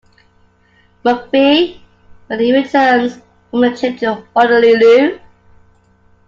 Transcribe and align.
McVeigh 1.05 1.79
when 2.25 2.39
he 2.39 2.57
returns 2.57 3.21
from 3.51 3.65
a 3.65 3.77
trip 3.77 3.99
to 3.99 4.25
Honolulu. 4.35 5.19